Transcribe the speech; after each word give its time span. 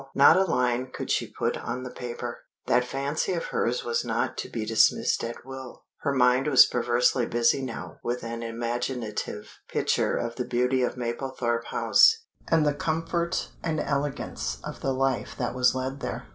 Not 0.15 0.35
a 0.35 0.45
line 0.45 0.87
could 0.91 1.11
she 1.11 1.27
put 1.31 1.55
on 1.57 1.83
the 1.83 1.91
paper. 1.91 2.39
That 2.65 2.83
fancy 2.83 3.33
of 3.33 3.45
hers 3.53 3.83
was 3.83 4.03
not 4.03 4.35
to 4.39 4.49
be 4.49 4.65
dismissed 4.65 5.23
at 5.23 5.45
will. 5.45 5.83
Her 5.99 6.11
mind 6.11 6.47
was 6.47 6.65
perversely 6.65 7.27
busy 7.27 7.61
now 7.61 7.97
with 8.03 8.23
an 8.23 8.41
imaginative 8.41 9.59
picture 9.69 10.17
of 10.17 10.37
the 10.37 10.45
beauty 10.45 10.81
of 10.81 10.97
Mablethorpe 10.97 11.65
House 11.65 12.23
and 12.47 12.65
the 12.65 12.73
comfort 12.73 13.49
and 13.61 13.79
elegance 13.79 14.57
of 14.63 14.81
the 14.81 14.91
life 14.91 15.35
that 15.37 15.53
was 15.53 15.75
led 15.75 15.99
there. 15.99 16.25